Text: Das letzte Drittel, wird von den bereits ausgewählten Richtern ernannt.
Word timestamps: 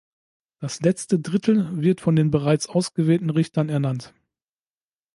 Das 0.57 0.81
letzte 0.81 1.19
Drittel, 1.19 1.79
wird 1.79 2.01
von 2.01 2.15
den 2.15 2.31
bereits 2.31 2.67
ausgewählten 2.67 3.29
Richtern 3.29 3.69
ernannt. 3.69 4.15